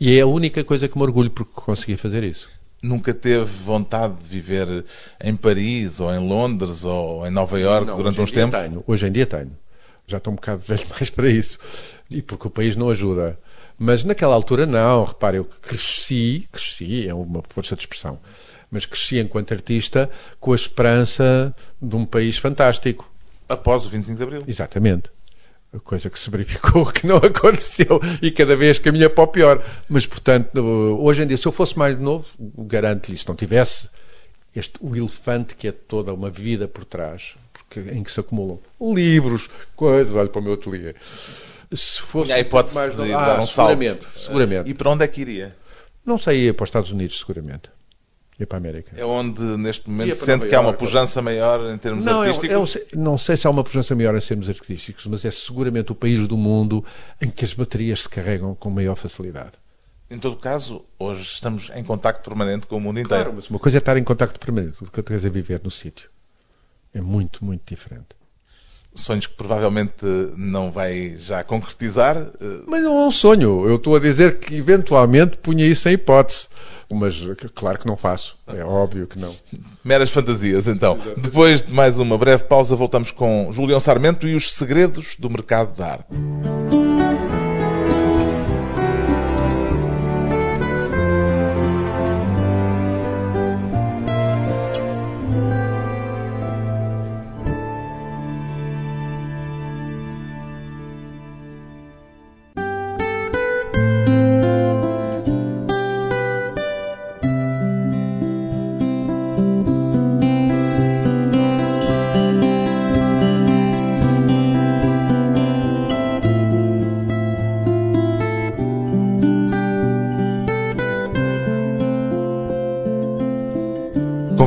[0.00, 2.48] E é a única coisa que me orgulho porque consegui fazer isso.
[2.82, 4.86] Nunca teve vontade de viver
[5.22, 8.58] em Paris ou em Londres ou em Nova Iorque durante uns tempos?
[8.58, 8.82] Tenho.
[8.86, 9.52] Hoje em dia tenho.
[10.06, 11.58] Já estou um bocado velho mais para isso.
[12.10, 13.38] E porque o país não ajuda.
[13.78, 15.04] Mas naquela altura não.
[15.04, 18.18] Repare, eu cresci, cresci, é uma força de expressão
[18.70, 23.10] mas cresci enquanto artista com a esperança de um país fantástico.
[23.48, 24.44] Após o 25 de Abril.
[24.46, 25.10] Exatamente.
[25.72, 29.64] A coisa que se verificou que não aconteceu e cada vez caminha para o pior.
[29.88, 30.58] Mas, portanto,
[31.00, 32.26] hoje em dia, se eu fosse mais novo,
[32.58, 33.88] garanto-lhe, se não tivesse
[34.54, 38.60] este, o elefante que é toda uma vida por trás, porque, em que se acumulam
[38.80, 40.94] livros, coisas, olha para o meu ateliê.
[41.72, 44.20] Se fosse a hipótese mais novo, de ah, dar um seguramente, salto.
[44.20, 44.70] seguramente.
[44.70, 45.56] E para onde é que iria?
[46.04, 47.70] Não sei, ia para os Estados Unidos, seguramente
[48.40, 48.92] ia para a América.
[48.96, 52.76] É onde, neste momento, sente que há uma pujança maior em termos não, artísticos?
[52.76, 55.92] É, é, não sei se há uma pujança maior em termos artísticos, mas é seguramente
[55.92, 56.84] o país do mundo
[57.20, 59.52] em que as baterias se carregam com maior facilidade.
[60.10, 63.24] Em todo caso, hoje estamos em contacto permanente com o mundo inteiro.
[63.24, 66.10] Claro, mas uma coisa é estar em contacto permanente, outra coisa é viver no sítio.
[66.92, 68.08] É muito, muito diferente.
[68.92, 70.04] Sonhos que provavelmente
[70.36, 72.16] não vai já concretizar.
[72.16, 73.68] Eh, mas não é um sonho.
[73.68, 76.48] Eu estou a dizer que eventualmente punha isso em hipótese
[76.90, 79.34] mas claro que não faço, é óbvio que não.
[79.84, 80.98] Meras fantasias, então.
[81.16, 85.76] Depois de mais uma breve pausa, voltamos com Julião Sarmento e os segredos do mercado
[85.76, 86.79] da arte.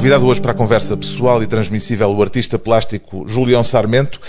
[0.03, 4.19] Convidado hoje para a conversa pessoal e transmissível o artista plástico Julião Sarmento.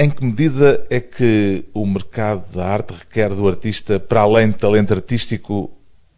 [0.00, 4.54] Em que medida é que o mercado da arte requer do artista, para além de
[4.54, 5.70] talento artístico,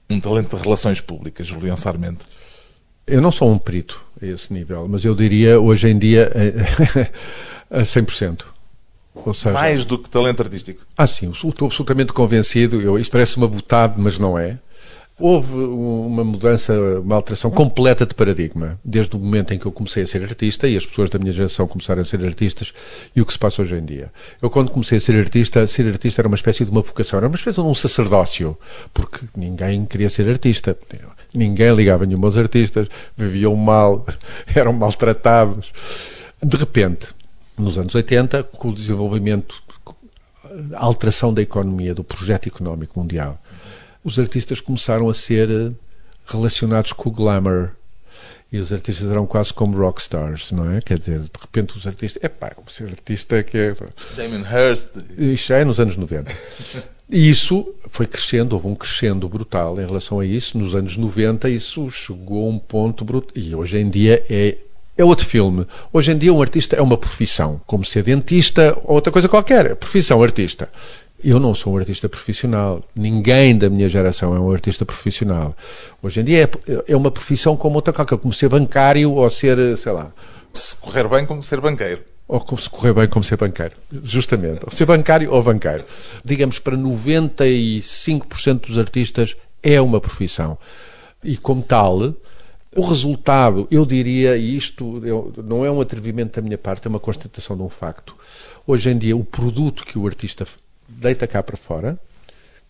[0.09, 2.25] um talento de relações públicas, Julião Sarmento?
[3.05, 6.31] Eu não sou um perito a esse nível, mas eu diria hoje em dia
[7.69, 8.45] a 100%.
[9.13, 10.87] Ou seja, Mais do que talento artístico?
[10.97, 12.81] Ah, sim, estou absolutamente convencido.
[12.81, 14.61] Eu, isto parece uma butade, mas não é
[15.21, 20.03] houve uma mudança, uma alteração completa de paradigma, desde o momento em que eu comecei
[20.03, 22.73] a ser artista e as pessoas da minha geração começaram a ser artistas
[23.15, 24.11] e o que se passa hoje em dia.
[24.41, 27.29] Eu, quando comecei a ser artista, ser artista era uma espécie de uma vocação, era
[27.29, 28.57] uma espécie de um sacerdócio,
[28.95, 30.77] porque ninguém queria ser artista.
[31.35, 34.05] Ninguém ligava nenhum aos artistas, viviam mal,
[34.55, 35.71] eram maltratados.
[36.43, 37.09] De repente,
[37.59, 39.63] nos anos 80, com o desenvolvimento,
[40.75, 43.39] a alteração da economia, do projeto económico mundial,
[44.03, 45.73] os artistas começaram a ser eh,
[46.27, 47.71] relacionados com o glamour.
[48.53, 50.81] E os artistas eram quase como rockstars, não é?
[50.81, 52.23] Quer dizer, de repente os artistas.
[52.23, 53.77] Epá, ser artista que é.
[54.17, 54.89] Damon Hirst.
[55.17, 56.33] Isto já é nos anos 90.
[57.13, 60.57] E isso foi crescendo, houve um crescendo brutal em relação a isso.
[60.57, 63.33] Nos anos 90, isso chegou a um ponto brutal.
[63.35, 64.57] E hoje em dia é
[64.97, 65.67] é outro filme.
[65.93, 69.67] Hoje em dia um artista é uma profissão, como ser dentista ou outra coisa qualquer.
[69.67, 70.69] É profissão artista.
[71.23, 72.83] Eu não sou um artista profissional.
[72.95, 75.55] Ninguém da minha geração é um artista profissional.
[76.03, 79.77] Hoje em dia é, é uma profissão como outra qualquer, como ser bancário ou ser,
[79.77, 80.13] sei lá.
[80.55, 82.03] Se correr bem, como ser banqueiro.
[82.27, 83.75] Ou como se correr bem, como ser banqueiro.
[84.03, 84.61] Justamente.
[84.65, 85.85] Ou ser bancário ou banqueiro.
[86.25, 90.57] Digamos, para 95% dos artistas é uma profissão.
[91.23, 92.15] E como tal,
[92.75, 95.03] o resultado, eu diria, e isto
[95.45, 98.17] não é um atrevimento da minha parte, é uma constatação de um facto.
[98.67, 100.47] Hoje em dia, o produto que o artista
[100.99, 101.99] deita cá para fora,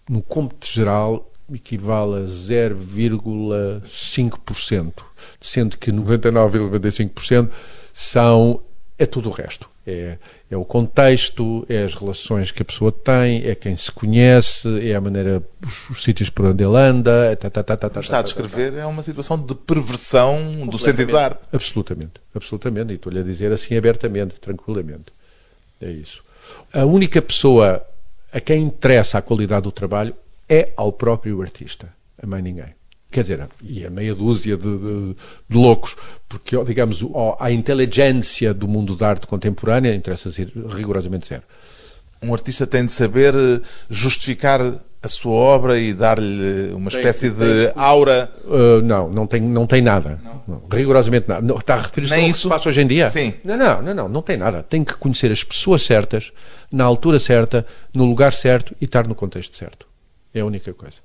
[0.09, 4.93] no cômputo geral, equivale a 0,5%,
[5.41, 7.51] sendo que 99,95%
[7.93, 8.63] são
[9.01, 9.69] é tudo o resto.
[9.87, 10.19] É,
[10.51, 14.95] é o contexto, é as relações que a pessoa tem, é quem se conhece, é
[14.95, 17.35] a maneira, os, os sítios por onde ele anda.
[17.37, 21.13] Tá, tá, tá, tá, tá, está a descrever é uma situação de perversão do sentido
[21.13, 21.41] da arte.
[21.51, 22.93] Absolutamente, absolutamente.
[22.93, 25.07] E estou-lhe a dizer assim abertamente, tranquilamente.
[25.81, 26.23] É isso.
[26.75, 27.83] A única pessoa
[28.33, 30.15] a quem interessa a qualidade do trabalho
[30.49, 31.89] é ao próprio artista,
[32.21, 32.75] a mais ninguém.
[33.11, 35.17] Quer dizer, e a meia dúzia de, de,
[35.49, 35.97] de loucos,
[36.29, 37.05] porque, digamos,
[37.41, 40.31] a inteligência do mundo da arte contemporânea interessa
[40.69, 41.43] rigorosamente zero.
[42.23, 44.61] Um artista tem de saber eh, justificar
[45.03, 48.31] a sua obra e dar-lhe uma espécie tem, de tem, aura?
[48.45, 50.21] Uh, não, não tem, não tem nada.
[50.23, 50.43] Não.
[50.47, 51.41] Não, rigorosamente nada.
[51.41, 52.49] Não, está a referir-se ao isso?
[52.49, 53.09] que passa hoje em dia?
[53.09, 53.33] Sim.
[53.43, 54.63] Não, não, não, não, não tem nada.
[54.63, 56.33] Tem que conhecer as pessoas certas,
[56.71, 59.87] na altura certa, no lugar certo e estar no contexto certo.
[60.35, 60.99] É a única coisa.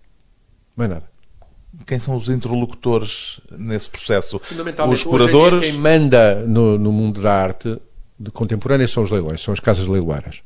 [0.76, 1.06] Mais nada.
[1.86, 4.42] Quem são os interlocutores nesse processo?
[4.90, 5.72] Os curadores?
[5.72, 7.78] quem manda no, no mundo da arte
[8.18, 10.42] de contemporânea são os leilões, são as casas leiloeiras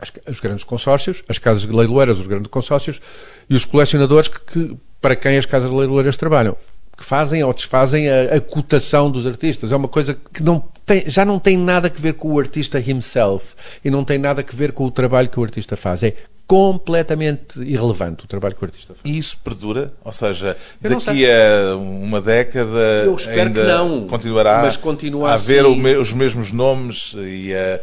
[0.00, 3.00] as, os grandes consórcios, as casas leiloeiras, os grandes consórcios
[3.48, 6.56] e os colecionadores que, que, para quem as casas leiloeiras trabalham,
[6.96, 9.70] que fazem ou desfazem a, a cotação dos artistas.
[9.70, 12.80] É uma coisa que não tem, já não tem nada a ver com o artista
[12.80, 16.02] himself e não tem nada a ver com o trabalho que o artista faz.
[16.02, 16.14] É
[16.48, 19.00] completamente irrelevante o trabalho que o artista faz.
[19.04, 19.92] E isso perdura?
[20.02, 25.34] Ou seja, daqui a uma década Eu espero ainda que não, continuará mas continua a
[25.34, 25.96] haver assim...
[25.96, 27.80] os mesmos nomes e a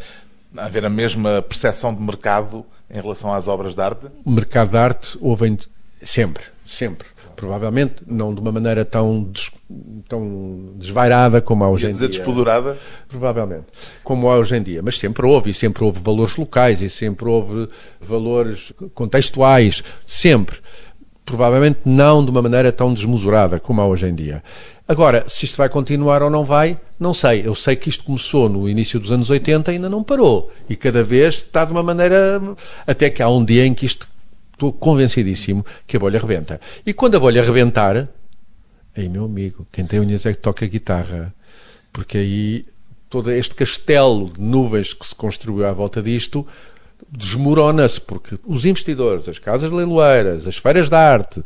[0.58, 4.08] haver a mesma percepção de mercado em relação às obras de arte?
[4.26, 5.58] O mercado de arte houve
[6.02, 7.08] sempre, sempre.
[7.36, 9.52] Provavelmente não de uma maneira tão, des,
[10.08, 12.20] tão desvairada como há hoje em dizer dia.
[12.20, 12.78] despodurada?
[13.10, 13.66] Provavelmente.
[14.04, 14.82] Como há hoje em dia.
[14.82, 15.50] Mas sempre houve.
[15.50, 16.82] E sempre houve valores locais.
[16.82, 17.68] E sempre houve
[18.00, 19.84] valores contextuais.
[20.06, 20.60] Sempre.
[21.26, 24.44] Provavelmente não de uma maneira tão desmesurada como há hoje em dia.
[24.88, 27.42] Agora, se isto vai continuar ou não vai, não sei.
[27.46, 30.52] Eu sei que isto começou no início dos anos 80 e ainda não parou.
[30.70, 32.40] E cada vez está de uma maneira.
[32.86, 34.08] Até que há um dia em que isto.
[34.54, 36.62] Estou convencidíssimo que a bolha rebenta.
[36.86, 38.08] E quando a bolha rebentar.
[38.96, 41.34] Aí, meu amigo, quem tem unhas é que toca guitarra.
[41.92, 42.64] Porque aí
[43.10, 46.46] todo este castelo de nuvens que se construiu à volta disto
[47.12, 51.42] desmorona-se, porque os investidores, as casas leiloeiras, as feiras de arte,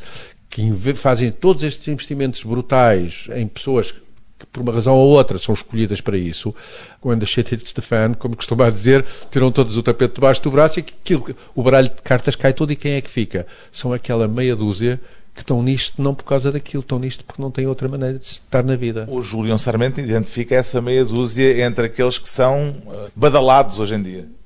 [0.50, 5.54] que fazem todos estes investimentos brutais em pessoas que por uma razão ou outra são
[5.54, 6.56] escolhidas para isso,
[7.02, 10.52] quando a shit hits the fan, como costuma dizer, tiram todos o tapete debaixo do
[10.52, 13.45] braço e aquilo, o baralho de cartas cai todo e quem é que fica?
[13.72, 15.00] São aquela meia dúzia
[15.36, 18.26] que estão nisto não por causa daquilo, estão nisto porque não têm outra maneira de
[18.26, 19.06] estar na vida.
[19.10, 24.02] O Julião Sarmento identifica essa meia dúzia entre aqueles que são eh, badalados hoje em
[24.02, 24.38] dia.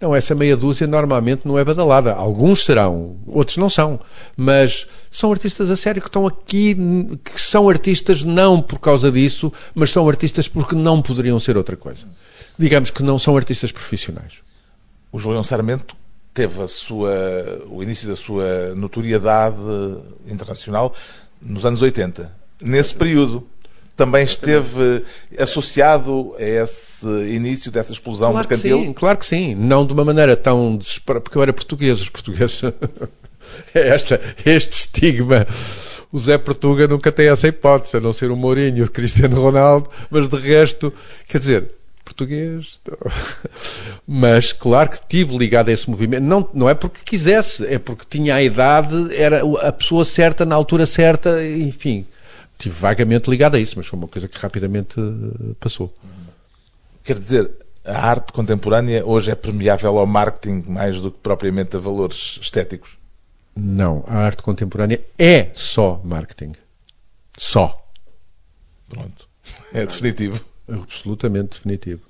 [0.00, 2.14] Não, essa meia dúzia normalmente não é badalada.
[2.14, 4.00] Alguns serão, outros não são.
[4.34, 6.74] Mas são artistas a sério que estão aqui,
[7.22, 11.76] que são artistas não por causa disso, mas são artistas porque não poderiam ser outra
[11.76, 12.06] coisa.
[12.58, 14.38] Digamos que não são artistas profissionais.
[15.12, 15.94] O João Sarmento
[16.32, 17.12] teve a sua,
[17.68, 19.58] o início da sua notoriedade
[20.26, 20.94] internacional
[21.42, 22.32] nos anos 80.
[22.62, 23.46] Nesse período,
[24.00, 25.04] também esteve
[25.38, 28.78] associado a esse início dessa explosão claro mercantil?
[28.78, 29.54] Que sim, claro que sim.
[29.54, 32.62] Não de uma maneira tão desesperada, porque eu era português, os portugueses.
[33.74, 35.46] é esta, este estigma.
[36.10, 39.90] O Zé Portuga nunca tem essa hipótese, a não ser o Mourinho, o Cristiano Ronaldo,
[40.10, 40.90] mas de resto,
[41.28, 41.70] quer dizer,
[42.02, 42.80] português.
[44.08, 46.24] Mas claro que tive ligado a esse movimento.
[46.24, 50.54] Não, não é porque quisesse, é porque tinha a idade, era a pessoa certa na
[50.54, 52.06] altura certa, enfim
[52.60, 55.94] estive vagamente ligado a isso, mas foi uma coisa que rapidamente eh, passou.
[57.02, 57.50] Quer dizer,
[57.84, 62.98] a arte contemporânea hoje é permeável ao marketing mais do que propriamente a valores estéticos?
[63.56, 66.52] Não, a arte contemporânea é só marketing.
[67.36, 67.74] Só.
[68.88, 69.28] Pronto.
[69.72, 70.44] É definitivo.
[70.68, 72.02] Absolutamente definitivo.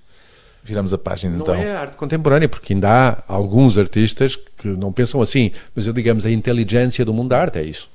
[0.62, 1.54] Viramos a página não então.
[1.54, 5.86] Não é a arte contemporânea, porque ainda há alguns artistas que não pensam assim, mas
[5.86, 7.88] eu digamos a inteligência do mundo da arte é isso.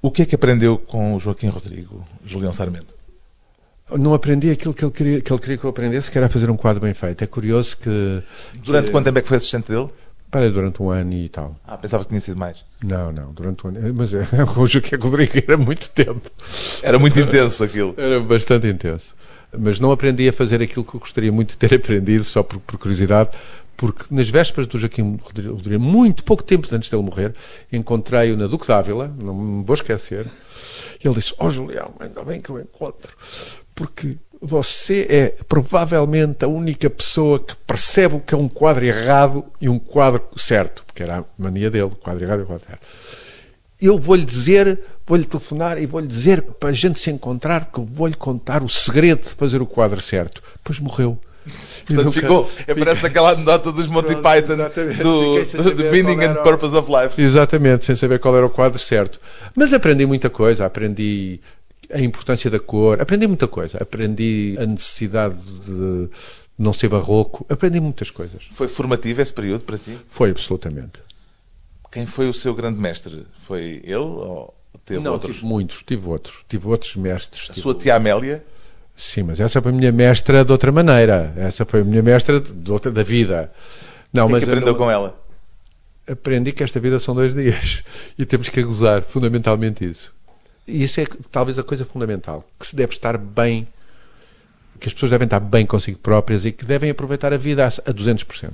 [0.00, 2.94] O que é que aprendeu com o Joaquim Rodrigo, Julião Sarmento?
[3.90, 6.50] Não aprendi aquilo que ele, queria, que ele queria que eu aprendesse, que era fazer
[6.50, 7.24] um quadro bem feito.
[7.24, 8.22] É curioso que.
[8.62, 9.88] Durante que, quanto tempo é que foi assistente dele?
[10.30, 11.56] Trabalhei durante um ano e tal.
[11.66, 12.64] Ah, pensava que tinha sido mais.
[12.84, 13.94] Não, não, durante um ano.
[13.94, 16.30] Mas é, com o Joaquim Rodrigo era muito tempo.
[16.82, 17.94] Era muito intenso aquilo.
[17.96, 19.14] Era bastante intenso.
[19.58, 22.60] Mas não aprendi a fazer aquilo que eu gostaria muito de ter aprendido, só por,
[22.60, 23.30] por curiosidade,
[23.78, 27.32] porque nas vésperas do Joaquim Rodrigo, muito pouco tempo antes dele morrer,
[27.72, 30.26] encontrei-o na Duque d'Ávila, não me vou esquecer,
[31.02, 33.12] e ele disse, ó oh, Julião, ainda bem que eu encontro,
[33.76, 39.44] porque você é provavelmente a única pessoa que percebe o que é um quadro errado
[39.60, 42.86] e um quadro certo, porque era a mania dele, quadro errado e quadro certo.
[43.80, 48.16] Eu vou-lhe dizer, vou-lhe telefonar e vou-lhe dizer para a gente se encontrar, que vou-lhe
[48.16, 50.42] contar o segredo de fazer o quadro certo.
[50.56, 51.16] Depois morreu.
[51.86, 54.56] Portanto, ficou, é, parece aquela anedota dos Monty Pronto, Python
[55.02, 57.20] do The Meaning and Purpose of Life.
[57.20, 59.20] Exatamente, sem saber qual era o quadro certo.
[59.54, 61.40] Mas aprendi muita coisa, aprendi
[61.92, 63.78] a importância da cor, aprendi muita coisa.
[63.80, 66.08] Aprendi a necessidade de
[66.58, 68.42] não ser barroco, aprendi muitas coisas.
[68.50, 69.98] Foi formativo esse período para si?
[70.08, 71.00] Foi, absolutamente.
[71.90, 73.24] Quem foi o seu grande mestre?
[73.38, 75.36] Foi ele ou teve não, outros?
[75.36, 76.44] tive muitos, tive outros.
[76.48, 77.50] Tive outros mestres.
[77.50, 78.44] A sua tia Amélia?
[78.98, 81.32] Sim, mas essa foi a minha mestra de outra maneira.
[81.36, 83.52] Essa foi a minha mestra de outra, da vida.
[84.12, 85.16] Não, o que, mas é que aprendeu com ela?
[86.10, 87.84] Aprendi que esta vida são dois dias
[88.18, 90.12] e temos que gozar, fundamentalmente isso.
[90.66, 93.68] E isso é talvez a coisa fundamental, que se deve estar bem,
[94.80, 97.70] que as pessoas devem estar bem consigo próprias e que devem aproveitar a vida a
[97.70, 98.50] 200%.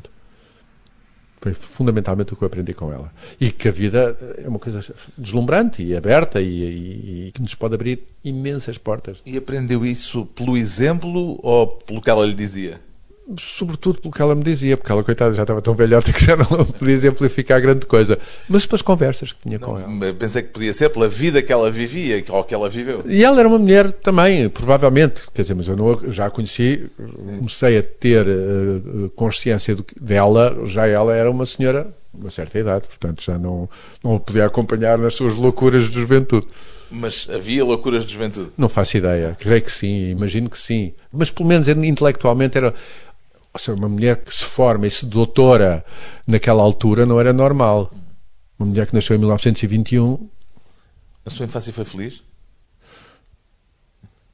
[1.44, 3.12] Foi fundamentalmente o que eu aprendi com ela.
[3.38, 4.80] E que a vida é uma coisa
[5.18, 9.18] deslumbrante e aberta e, e, e, que nos pode abrir imensas portas.
[9.26, 12.80] E aprendeu isso pelo exemplo ou pelo que ela lhe dizia?
[13.39, 16.37] Sobretudo pelo que ela me dizia, porque ela, coitada, já estava tão velhota que já
[16.37, 20.15] não podia exemplificar grande coisa, mas pelas conversas que tinha não, com ela.
[20.15, 23.03] Pensei que podia ser pela vida que ela vivia ou que ela viveu.
[23.07, 26.91] E ela era uma mulher também, provavelmente, quer dizer, mas eu não, já a conheci,
[27.39, 32.87] comecei a ter uh, consciência do, dela, já ela era uma senhora, uma certa idade,
[32.87, 33.69] portanto já não,
[34.03, 36.47] não podia acompanhar nas suas loucuras de juventude.
[36.91, 38.51] Mas havia loucuras de juventude?
[38.57, 39.37] Não faço ideia.
[39.41, 40.93] Creio que sim, imagino que sim.
[41.13, 42.73] Mas pelo menos intelectualmente era
[43.59, 45.85] seja, uma mulher que se forma e se doutora
[46.27, 47.93] naquela altura não era normal.
[48.59, 50.29] Uma mulher que nasceu em 1921.
[51.25, 52.23] A sua infância foi feliz?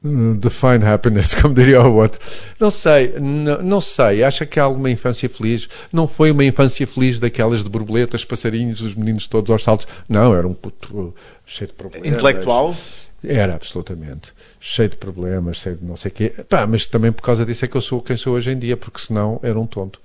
[0.03, 2.19] Uh, define happiness, como diria o outro.
[2.59, 4.23] Não sei, não, não, sei.
[4.23, 5.69] Acha que há alguma infância feliz?
[5.93, 9.87] Não foi uma infância feliz daquelas de borboletas, passarinhos, os meninos todos aos saltos.
[10.09, 11.13] Não, era um puto
[11.45, 12.07] cheio de problemas.
[12.07, 12.75] Intelectual?
[13.23, 14.33] Era, absolutamente.
[14.59, 16.29] Cheio de problemas, cheio de não sei o quê.
[16.49, 18.75] Pá, mas também por causa disso é que eu sou quem sou hoje em dia,
[18.75, 20.01] porque senão era um tonto.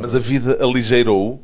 [0.00, 1.42] Mas a vida aligeirou?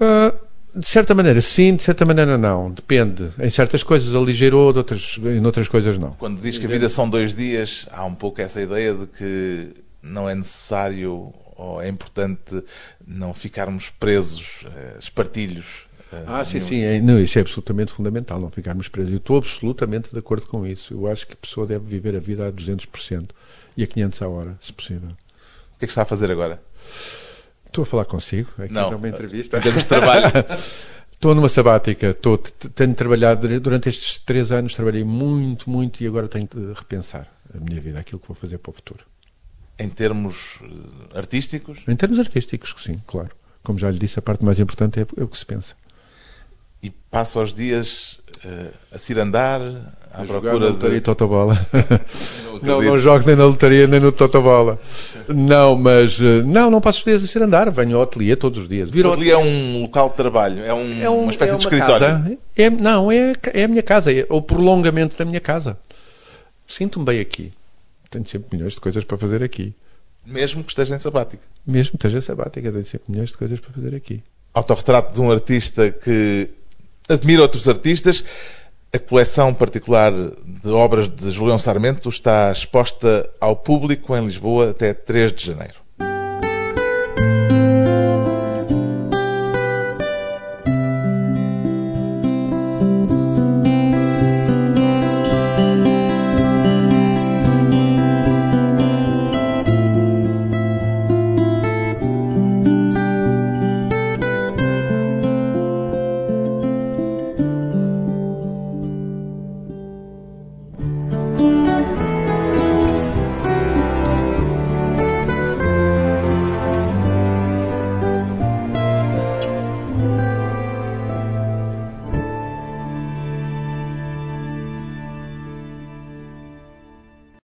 [0.00, 0.34] Uh,
[0.74, 2.70] de certa maneira sim, de certa maneira não.
[2.70, 3.28] Depende.
[3.38, 6.12] Em certas coisas aligeirou, de outras, em outras coisas não.
[6.12, 9.70] Quando diz que a vida são dois dias, há um pouco essa ideia de que
[10.02, 12.64] não é necessário ou é importante
[13.06, 15.86] não ficarmos presos, eh, espartilhos
[16.26, 16.82] ah, sim, sim.
[16.82, 19.12] É, não, isso é absolutamente fundamental, não ficarmos presos.
[19.12, 20.94] Eu estou absolutamente de acordo com isso.
[20.94, 23.30] Eu acho que a pessoa deve viver a vida a 200%
[23.76, 25.08] e a 500 a hora, se possível.
[25.08, 26.62] O que é que está a fazer agora?
[27.66, 29.58] Estou a falar consigo, aqui não, numa entrevista.
[29.58, 30.30] Em termos de trabalho.
[31.12, 36.26] Estou numa sabática, estou, tenho trabalhado durante estes três anos, trabalhei muito, muito e agora
[36.26, 39.04] tenho de repensar a minha vida, aquilo que vou fazer para o futuro.
[39.78, 41.86] Em termos eh, artísticos?
[41.86, 43.30] Em termos artísticos, sim, claro.
[43.62, 45.76] Como já lhe disse, a parte mais importante é, é o que se pensa
[46.82, 49.60] e passa os dias uh, a se andar
[50.12, 51.00] à a procura na lotaria de...
[51.00, 51.66] Totobola.
[52.60, 54.78] não, não jogo nem na lotaria nem no Totobola.
[55.28, 57.70] Não, mas uh, não, não passo os dias a se andar.
[57.70, 58.90] Venho ao ateliê todos os dias.
[58.90, 61.56] Viro o ateliê é um local de trabalho, é, um, é um, uma espécie é
[61.56, 62.06] de escritório.
[62.06, 62.38] Casa.
[62.56, 65.78] É, não, é, é a minha casa, é o prolongamento da minha casa.
[66.66, 67.52] Sinto-me bem aqui.
[68.10, 69.74] Tenho sempre milhões de coisas para fazer aqui.
[70.26, 71.42] Mesmo que esteja em sabática.
[71.66, 74.22] Mesmo que esteja em sabática, tenho sempre milhões de coisas para fazer aqui.
[74.54, 76.50] Autorretrato de um artista que
[77.08, 78.24] admira outros artistas.
[78.94, 84.92] A coleção particular de obras de Julião Sarmento está exposta ao público em Lisboa até
[84.92, 85.81] 3 de janeiro.